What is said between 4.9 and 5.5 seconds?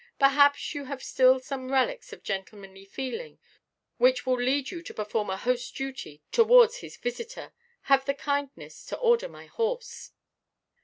perform a